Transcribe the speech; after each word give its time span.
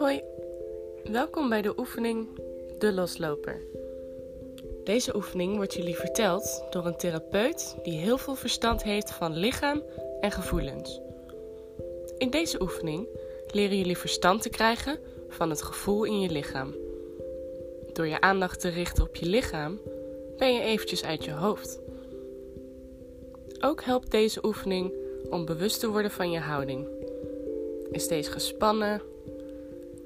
Hoi, 0.00 0.22
welkom 1.04 1.48
bij 1.48 1.62
de 1.62 1.78
oefening 1.78 2.28
De 2.78 2.92
Losloper. 2.92 3.60
Deze 4.84 5.16
oefening 5.16 5.56
wordt 5.56 5.74
jullie 5.74 5.94
verteld 5.94 6.64
door 6.70 6.86
een 6.86 6.96
therapeut 6.96 7.76
die 7.82 7.98
heel 7.98 8.18
veel 8.18 8.34
verstand 8.34 8.82
heeft 8.82 9.10
van 9.10 9.36
lichaam 9.36 9.82
en 10.20 10.30
gevoelens. 10.30 11.00
In 12.18 12.30
deze 12.30 12.62
oefening 12.62 13.08
leren 13.50 13.78
jullie 13.78 13.98
verstand 13.98 14.42
te 14.42 14.48
krijgen 14.48 14.98
van 15.28 15.50
het 15.50 15.62
gevoel 15.62 16.04
in 16.04 16.20
je 16.20 16.30
lichaam. 16.30 16.74
Door 17.92 18.06
je 18.06 18.20
aandacht 18.20 18.60
te 18.60 18.68
richten 18.68 19.04
op 19.04 19.16
je 19.16 19.26
lichaam 19.26 19.80
ben 20.36 20.54
je 20.54 20.60
eventjes 20.60 21.04
uit 21.04 21.24
je 21.24 21.32
hoofd. 21.32 21.80
Ook 23.60 23.82
helpt 23.82 24.10
deze 24.10 24.44
oefening 24.44 24.92
om 25.30 25.44
bewust 25.44 25.80
te 25.80 25.88
worden 25.88 26.10
van 26.10 26.30
je 26.30 26.40
houding. 26.40 26.88
Is 27.90 28.08
deze 28.08 28.30
gespannen 28.30 29.09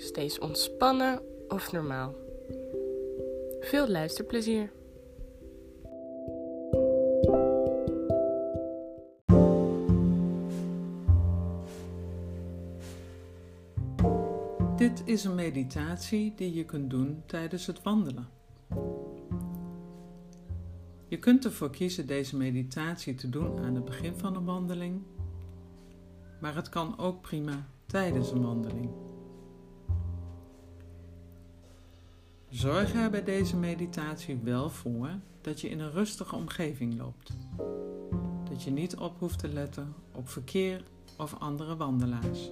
steeds 0.00 0.38
ontspannen 0.38 1.22
of 1.48 1.72
normaal. 1.72 2.14
Veel 3.60 3.88
luisterplezier. 3.88 4.70
Dit 14.76 15.02
is 15.04 15.24
een 15.24 15.34
meditatie 15.34 16.32
die 16.36 16.54
je 16.54 16.64
kunt 16.64 16.90
doen 16.90 17.22
tijdens 17.26 17.66
het 17.66 17.82
wandelen. 17.82 18.28
Je 21.08 21.18
kunt 21.18 21.44
ervoor 21.44 21.70
kiezen 21.70 22.06
deze 22.06 22.36
meditatie 22.36 23.14
te 23.14 23.28
doen 23.28 23.58
aan 23.58 23.74
het 23.74 23.84
begin 23.84 24.16
van 24.16 24.36
een 24.36 24.44
wandeling, 24.44 25.02
maar 26.40 26.54
het 26.54 26.68
kan 26.68 26.98
ook 26.98 27.20
prima 27.20 27.68
tijdens 27.86 28.30
een 28.30 28.42
wandeling. 28.42 29.07
Zorg 32.50 32.94
er 32.94 33.10
bij 33.10 33.24
deze 33.24 33.56
meditatie 33.56 34.38
wel 34.42 34.70
voor 34.70 35.10
dat 35.40 35.60
je 35.60 35.68
in 35.68 35.80
een 35.80 35.92
rustige 35.92 36.34
omgeving 36.34 36.98
loopt. 36.98 37.32
Dat 38.50 38.62
je 38.62 38.70
niet 38.70 38.96
op 38.96 39.18
hoeft 39.18 39.38
te 39.38 39.48
letten 39.48 39.94
op 40.12 40.28
verkeer 40.28 40.82
of 41.16 41.34
andere 41.38 41.76
wandelaars. 41.76 42.50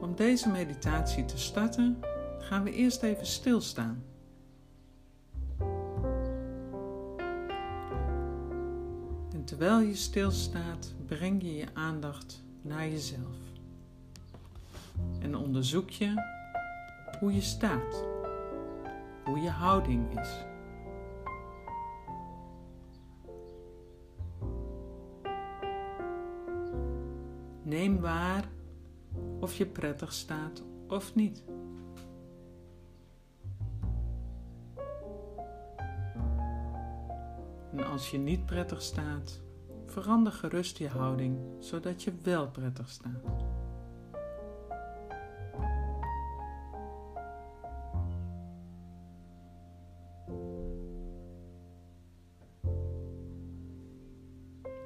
Om 0.00 0.16
deze 0.16 0.48
meditatie 0.48 1.24
te 1.24 1.38
starten 1.38 1.98
gaan 2.38 2.62
we 2.62 2.72
eerst 2.72 3.02
even 3.02 3.26
stilstaan. 3.26 4.04
terwijl 9.50 9.80
je 9.80 9.94
stilstaat, 9.94 10.92
breng 11.16 11.42
je 11.42 11.56
je 11.56 11.66
aandacht 11.74 12.44
naar 12.62 12.88
jezelf. 12.88 13.36
En 15.20 15.36
onderzoek 15.36 15.90
je 15.90 16.14
hoe 17.18 17.34
je 17.34 17.40
staat, 17.40 18.04
hoe 19.24 19.38
je 19.38 19.48
houding 19.48 20.20
is. 20.20 20.44
Neem 27.62 28.00
waar 28.00 28.44
of 29.40 29.54
je 29.54 29.66
prettig 29.66 30.12
staat 30.12 30.62
of 30.88 31.14
niet. 31.14 31.44
En 37.72 37.86
als 37.86 38.10
je 38.10 38.18
niet 38.18 38.46
prettig 38.46 38.82
staat, 38.82 39.40
verander 39.90 40.32
gerust 40.32 40.78
je 40.78 40.88
houding 40.88 41.38
zodat 41.58 42.02
je 42.02 42.12
wel 42.22 42.50
prettig 42.50 42.88
staat. 42.88 43.44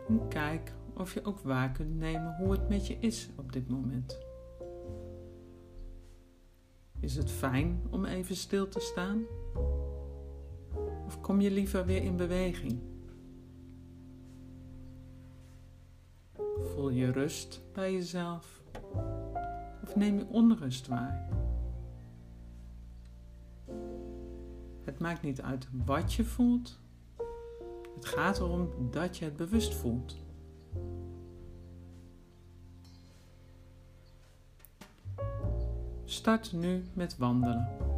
En 0.09 0.29
kijk 0.29 0.73
of 0.95 1.15
je 1.15 1.25
ook 1.25 1.39
waar 1.39 1.73
kunt 1.73 1.99
nemen 1.99 2.37
hoe 2.37 2.53
het 2.53 2.69
met 2.69 2.87
je 2.87 2.97
is 3.01 3.29
op 3.37 3.53
dit 3.53 3.69
moment. 3.69 4.19
Is 7.01 7.17
het 7.17 7.31
fijn 7.31 7.83
om 7.91 8.05
even 8.05 8.37
stil 8.37 8.69
te 8.69 8.81
staan? 8.81 9.23
Of 11.07 11.21
kom 11.21 11.41
je 11.41 11.51
liever 11.51 11.87
weer 11.87 12.03
in 12.03 12.17
beweging? 12.17 12.94
Voel 16.75 16.91
je 16.91 17.11
rust 17.13 17.61
bij 17.73 17.93
jezelf? 17.93 18.63
Of 19.83 19.97
neem 19.97 20.19
je 20.19 20.27
onrust 20.27 20.87
waar? 20.87 21.29
Het 24.85 24.99
maakt 24.99 25.23
niet 25.23 25.43
uit 25.43 25.69
wat 25.85 26.13
je 26.13 26.25
voelt. 26.25 26.79
Het 27.95 28.07
gaat 28.07 28.39
erom 28.39 28.71
dat 28.91 29.17
je 29.17 29.25
het 29.25 29.37
bewust 29.37 29.75
voelt. 29.75 30.17
Start 36.05 36.53
nu 36.53 36.85
met 36.93 37.17
wandelen. 37.17 37.94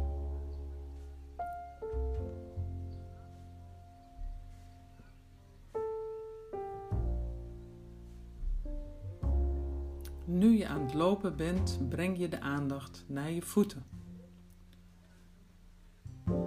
Lopen 11.07 11.35
bent, 11.35 11.79
breng 11.89 12.17
je 12.17 12.27
de 12.27 12.41
aandacht 12.41 13.05
naar 13.07 13.31
je 13.31 13.41
voeten. 13.41 13.85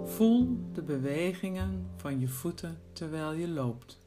Voel 0.03 0.69
de 0.73 0.81
bewegingen 0.81 1.87
van 1.97 2.19
je 2.19 2.27
voeten 2.27 2.77
terwijl 2.93 3.31
je 3.31 3.47
loopt. 3.47 3.99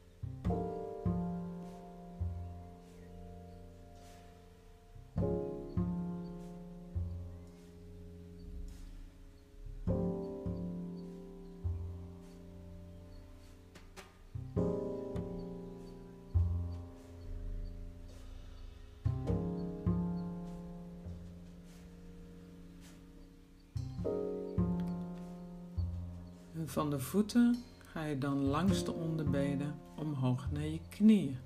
Van 26.75 26.89
de 26.89 26.99
voeten 26.99 27.63
ga 27.85 28.03
je 28.03 28.17
dan 28.17 28.37
langs 28.37 28.83
de 28.83 28.93
onderbenen 28.93 29.75
omhoog 29.95 30.47
naar 30.51 30.67
je 30.67 30.79
knieën. 30.89 31.37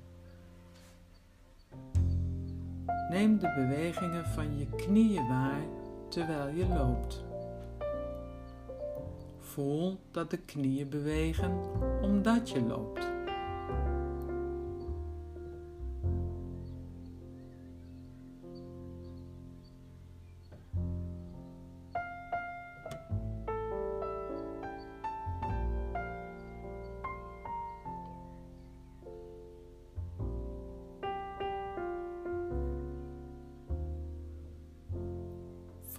Neem 3.09 3.39
de 3.39 3.53
bewegingen 3.55 4.25
van 4.25 4.57
je 4.57 4.65
knieën 4.75 5.27
waar 5.27 5.61
terwijl 6.07 6.55
je 6.55 6.67
loopt. 6.67 7.23
Voel 9.39 9.99
dat 10.11 10.29
de 10.29 10.37
knieën 10.37 10.89
bewegen 10.89 11.51
omdat 12.01 12.49
je 12.49 12.61
loopt. 12.61 13.08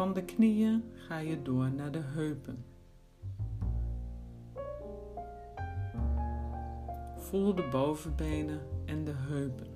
Van 0.01 0.13
de 0.13 0.25
knieën 0.25 0.85
ga 0.95 1.19
je 1.19 1.43
door 1.43 1.71
naar 1.71 1.91
de 1.91 2.01
heupen. 2.03 2.65
Voel 7.17 7.55
de 7.55 7.69
bovenbenen 7.71 8.61
en 8.85 9.05
de 9.05 9.15
heupen. 9.15 9.67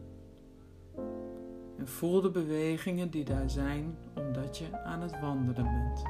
En 1.78 1.88
voel 1.88 2.20
de 2.20 2.30
bewegingen 2.30 3.10
die 3.10 3.24
daar 3.24 3.50
zijn 3.50 3.96
omdat 4.14 4.58
je 4.58 4.82
aan 4.84 5.00
het 5.00 5.20
wandelen 5.20 5.64
bent. 5.64 6.02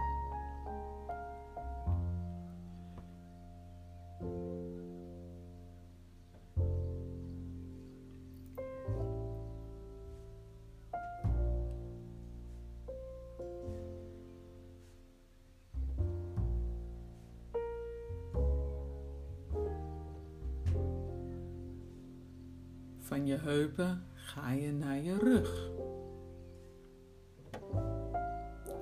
Van 23.14 23.26
je 23.26 23.36
heupen 23.36 24.02
ga 24.14 24.50
je 24.50 24.72
naar 24.72 24.96
je 24.96 25.18
rug. 25.18 25.70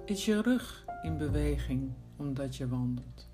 Is 0.04 0.24
je 0.24 0.42
rug 0.42 0.84
in 1.02 1.18
beweging 1.18 1.92
omdat 2.16 2.56
je 2.56 2.68
wandelt? 2.68 3.28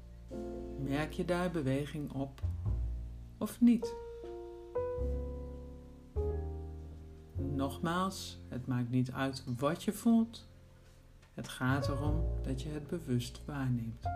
Merk 0.78 1.12
je 1.12 1.24
daar 1.24 1.50
beweging 1.50 2.12
op 2.12 2.40
of 3.38 3.60
niet? 3.60 3.94
Nogmaals, 7.36 8.40
het 8.48 8.66
maakt 8.66 8.90
niet 8.90 9.12
uit 9.12 9.44
wat 9.58 9.82
je 9.82 9.92
voelt. 9.92 10.46
Het 11.34 11.48
gaat 11.48 11.88
erom 11.88 12.24
dat 12.42 12.62
je 12.62 12.68
het 12.68 12.86
bewust 12.86 13.42
waarneemt. 13.44 14.06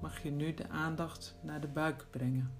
Mag 0.00 0.22
je 0.22 0.30
nu 0.30 0.54
de 0.54 0.68
aandacht 0.68 1.36
naar 1.42 1.60
de 1.60 1.68
buik 1.68 2.06
brengen. 2.10 2.50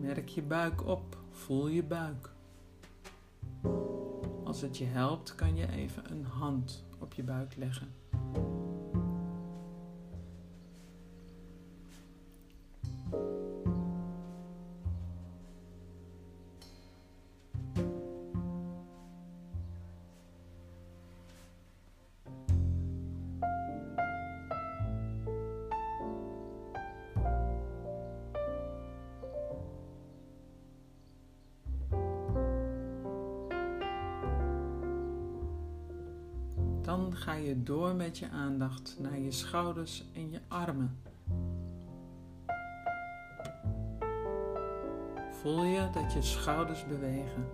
Merk 0.00 0.28
je 0.28 0.42
buik 0.42 0.86
op, 0.86 1.18
voel 1.30 1.68
je 1.68 1.82
buik. 1.82 2.30
Als 4.44 4.60
het 4.60 4.78
je 4.78 4.84
helpt, 4.84 5.34
kan 5.34 5.56
je 5.56 5.68
even 5.68 6.10
een 6.10 6.24
hand 6.24 6.84
op 6.98 7.12
je 7.14 7.22
buik 7.22 7.56
leggen. 7.56 8.03
Dan 36.94 37.16
ga 37.16 37.32
je 37.32 37.62
door 37.62 37.94
met 37.94 38.18
je 38.18 38.28
aandacht 38.28 38.96
naar 38.98 39.18
je 39.18 39.30
schouders 39.30 40.04
en 40.12 40.30
je 40.30 40.40
armen. 40.48 40.98
Voel 45.30 45.64
je 45.64 45.90
dat 45.92 46.12
je 46.12 46.22
schouders 46.22 46.86
bewegen. 46.86 47.48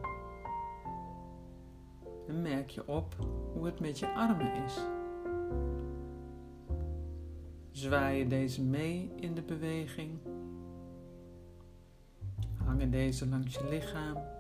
En 2.29 2.43
merk 2.43 2.71
je 2.71 2.89
op 2.89 3.17
hoe 3.53 3.67
het 3.67 3.81
met 3.81 3.99
je 3.99 4.15
armen 4.15 4.65
is. 4.65 4.79
Zwaai 7.71 8.19
je 8.19 8.27
deze 8.27 8.63
mee 8.63 9.13
in 9.17 9.35
de 9.35 9.43
beweging? 9.43 10.19
Hangen 12.65 12.91
deze 12.91 13.29
langs 13.29 13.55
je 13.55 13.69
lichaam? 13.69 14.40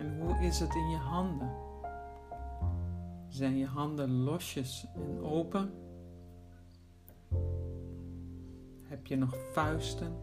En 0.00 0.20
hoe 0.20 0.38
is 0.38 0.60
het 0.60 0.74
in 0.74 0.88
je 0.88 0.96
handen? 0.96 1.50
Zijn 3.28 3.56
je 3.56 3.66
handen 3.66 4.10
losjes 4.10 4.86
en 4.94 5.22
open? 5.22 5.72
Heb 8.82 9.06
je 9.06 9.16
nog 9.16 9.36
vuisten? 9.52 10.16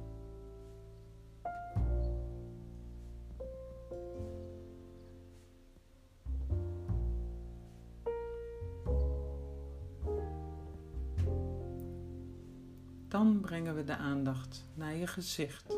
Dan 13.08 13.40
brengen 13.42 13.76
we 13.76 13.84
de 13.84 13.96
aandacht 13.96 14.66
naar 14.74 14.96
je 14.96 15.08
gezicht. 15.08 15.78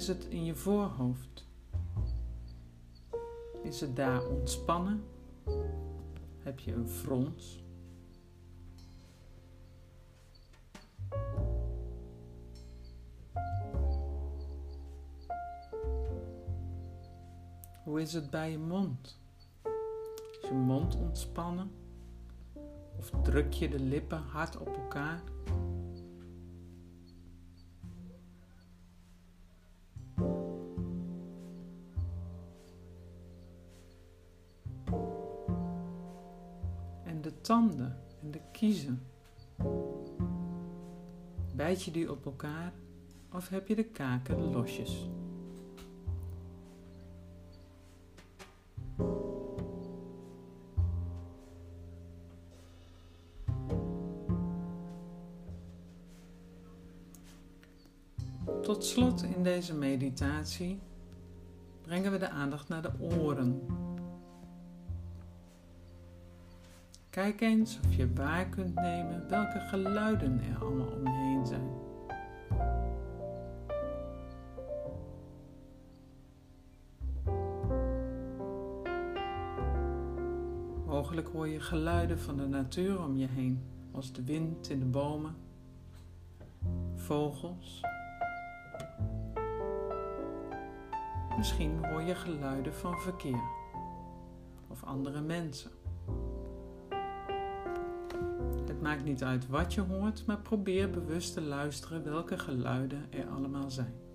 Is 0.00 0.08
het 0.08 0.26
in 0.28 0.44
je 0.44 0.54
voorhoofd? 0.54 1.46
Is 3.62 3.80
het 3.80 3.96
daar 3.96 4.26
ontspannen? 4.26 5.04
Heb 6.38 6.58
je 6.58 6.72
een 6.72 6.88
frons? 6.88 7.64
Hoe 17.84 18.00
is 18.00 18.12
het 18.12 18.30
bij 18.30 18.50
je 18.50 18.58
mond? 18.58 19.18
Is 20.42 20.48
je 20.48 20.54
mond 20.54 20.96
ontspannen? 20.96 21.70
Of 22.98 23.10
druk 23.22 23.52
je 23.52 23.68
de 23.68 23.80
lippen 23.80 24.22
hard 24.22 24.56
op 24.56 24.76
elkaar? 24.76 25.22
Tanden 37.50 37.96
en 38.22 38.30
de 38.30 38.40
kiezen. 38.52 39.02
Bijt 41.54 41.82
je 41.82 41.90
die 41.90 42.10
op 42.10 42.24
elkaar 42.24 42.72
of 43.32 43.48
heb 43.48 43.68
je 43.68 43.74
de 43.74 43.84
kaken 43.84 44.50
losjes? 44.50 45.08
Tot 58.62 58.84
slot 58.84 59.22
in 59.22 59.42
deze 59.42 59.74
meditatie 59.74 60.78
brengen 61.82 62.12
we 62.12 62.18
de 62.18 62.28
aandacht 62.28 62.68
naar 62.68 62.82
de 62.82 62.92
oren. 63.00 63.62
Kijk 67.10 67.40
eens 67.40 67.80
of 67.86 67.94
je 67.94 68.12
waar 68.12 68.48
kunt 68.48 68.74
nemen 68.74 69.28
welke 69.28 69.58
geluiden 69.58 70.40
er 70.40 70.62
allemaal 70.62 70.86
om 70.86 71.02
je 71.02 71.10
heen 71.10 71.46
zijn. 71.46 71.68
Mogelijk 80.86 81.28
hoor 81.28 81.48
je 81.48 81.60
geluiden 81.60 82.18
van 82.18 82.36
de 82.36 82.46
natuur 82.46 83.02
om 83.02 83.16
je 83.16 83.26
heen, 83.26 83.62
als 83.92 84.12
de 84.12 84.24
wind 84.24 84.68
in 84.68 84.78
de 84.78 84.84
bomen, 84.84 85.36
vogels. 86.94 87.80
Misschien 91.36 91.84
hoor 91.84 92.02
je 92.02 92.14
geluiden 92.14 92.74
van 92.74 92.98
verkeer 93.00 93.42
of 94.68 94.84
andere 94.84 95.20
mensen. 95.20 95.79
Het 98.80 98.88
maakt 98.88 99.04
niet 99.04 99.22
uit 99.22 99.48
wat 99.48 99.74
je 99.74 99.80
hoort, 99.80 100.26
maar 100.26 100.38
probeer 100.38 100.90
bewust 100.90 101.34
te 101.34 101.40
luisteren 101.40 102.04
welke 102.04 102.38
geluiden 102.38 103.06
er 103.10 103.26
allemaal 103.28 103.70
zijn. 103.70 104.09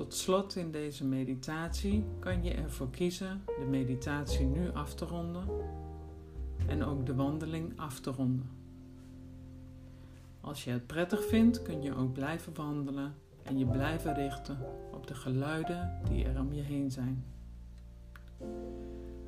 Tot 0.00 0.14
slot 0.14 0.56
in 0.56 0.70
deze 0.70 1.04
meditatie 1.04 2.04
kan 2.18 2.44
je 2.44 2.54
ervoor 2.54 2.90
kiezen 2.90 3.42
de 3.46 3.66
meditatie 3.70 4.46
nu 4.46 4.70
af 4.72 4.94
te 4.94 5.04
ronden 5.04 5.44
en 6.66 6.84
ook 6.84 7.06
de 7.06 7.14
wandeling 7.14 7.72
af 7.80 8.00
te 8.00 8.10
ronden. 8.10 8.50
Als 10.40 10.64
je 10.64 10.70
het 10.70 10.86
prettig 10.86 11.24
vindt, 11.24 11.62
kun 11.62 11.82
je 11.82 11.96
ook 11.96 12.12
blijven 12.12 12.54
wandelen 12.54 13.14
en 13.42 13.58
je 13.58 13.66
blijven 13.66 14.14
richten 14.14 14.58
op 14.92 15.06
de 15.06 15.14
geluiden 15.14 16.00
die 16.08 16.24
er 16.24 16.40
om 16.40 16.52
je 16.52 16.62
heen 16.62 16.90
zijn. 16.90 17.24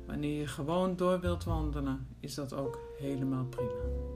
Wanneer 0.05 0.39
je 0.39 0.47
gewoon 0.47 0.95
door 0.95 1.19
wilt 1.19 1.43
wandelen, 1.43 2.07
is 2.19 2.35
dat 2.35 2.53
ook 2.53 2.79
helemaal 2.97 3.45
prima. 3.45 4.12